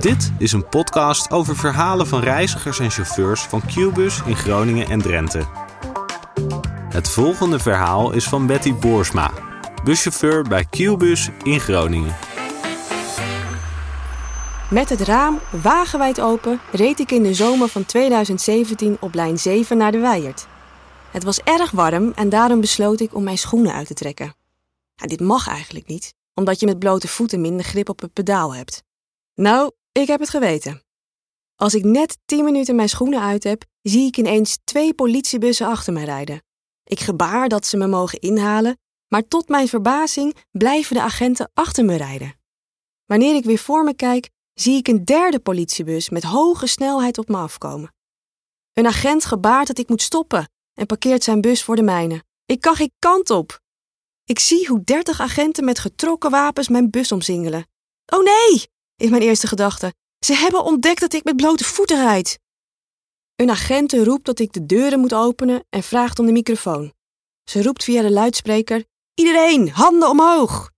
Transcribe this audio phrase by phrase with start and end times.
[0.00, 5.00] Dit is een podcast over verhalen van reizigers en chauffeurs van Qbus in Groningen en
[5.00, 5.46] Drenthe.
[6.88, 9.32] Het volgende verhaal is van Betty Boersma,
[9.84, 12.16] buschauffeur bij Qbus in Groningen.
[14.70, 19.76] Met het raam wagenwijd open reed ik in de zomer van 2017 op lijn 7
[19.76, 20.46] naar de Weijert.
[21.10, 24.34] Het was erg warm en daarom besloot ik om mijn schoenen uit te trekken.
[24.94, 28.54] Ja, dit mag eigenlijk niet, omdat je met blote voeten minder grip op het pedaal
[28.54, 28.82] hebt.
[29.34, 30.82] Nou, ik heb het geweten.
[31.56, 35.92] Als ik net 10 minuten mijn schoenen uit heb, zie ik ineens twee politiebussen achter
[35.92, 36.42] mij rijden.
[36.84, 38.78] Ik gebaar dat ze me mogen inhalen,
[39.08, 42.34] maar tot mijn verbazing blijven de agenten achter me rijden.
[43.06, 47.28] Wanneer ik weer voor me kijk, zie ik een derde politiebus met hoge snelheid op
[47.28, 47.94] me afkomen.
[48.72, 52.24] Een agent gebaart dat ik moet stoppen en parkeert zijn bus voor de mijne.
[52.46, 53.60] Ik kan geen kant op.
[54.24, 57.66] Ik zie hoe dertig agenten met getrokken wapens mijn bus omsingelen.
[58.06, 58.66] Oh nee,
[59.00, 59.92] is mijn eerste gedachte.
[60.24, 62.38] Ze hebben ontdekt dat ik met blote voeten rijd.
[63.36, 66.92] Een agent roept dat ik de deuren moet openen en vraagt om de microfoon.
[67.44, 70.70] Ze roept via de luidspreker: Iedereen, handen omhoog!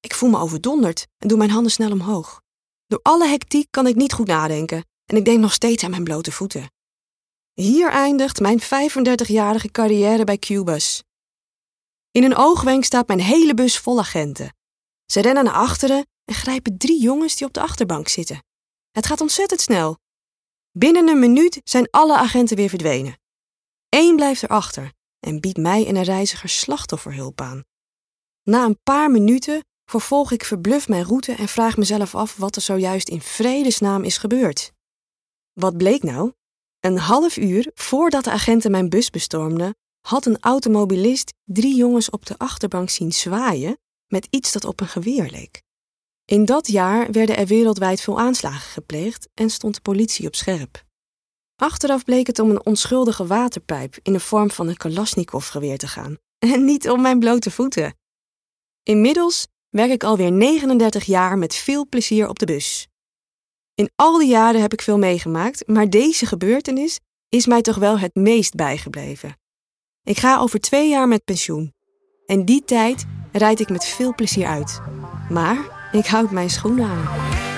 [0.00, 2.40] Ik voel me overdonderd en doe mijn handen snel omhoog.
[2.86, 6.04] Door alle hectiek kan ik niet goed nadenken en ik denk nog steeds aan mijn
[6.04, 6.70] blote voeten.
[7.52, 11.02] Hier eindigt mijn 35-jarige carrière bij Cubus.
[12.10, 14.54] In een oogwenk staat mijn hele bus vol agenten.
[15.06, 18.44] Ze rennen naar achteren en grijpen drie jongens die op de achterbank zitten.
[18.90, 19.98] Het gaat ontzettend snel.
[20.70, 23.20] Binnen een minuut zijn alle agenten weer verdwenen.
[23.88, 27.64] Eén blijft erachter en biedt mij en een reiziger slachtofferhulp aan.
[28.42, 32.62] Na een paar minuten vervolg ik verbluft mijn route en vraag mezelf af wat er
[32.62, 34.72] zojuist in vredesnaam is gebeurd.
[35.52, 36.32] Wat bleek nou?
[36.80, 42.26] Een half uur voordat de agenten mijn bus bestormden, had een automobilist drie jongens op
[42.26, 45.62] de achterbank zien zwaaien met iets dat op een geweer leek.
[46.24, 50.82] In dat jaar werden er wereldwijd veel aanslagen gepleegd en stond de politie op scherp.
[51.56, 56.18] Achteraf bleek het om een onschuldige waterpijp in de vorm van een Kalashnikov-geweer te gaan,
[56.52, 57.94] en niet om mijn blote voeten.
[58.82, 62.88] Inmiddels werk ik alweer 39 jaar met veel plezier op de bus.
[63.74, 67.98] In al die jaren heb ik veel meegemaakt, maar deze gebeurtenis is mij toch wel
[67.98, 69.36] het meest bijgebleven.
[70.02, 71.74] Ik ga over twee jaar met pensioen.
[72.26, 74.80] En die tijd rijd ik met veel plezier uit.
[75.30, 77.51] Maar ik houd mijn schoenen aan.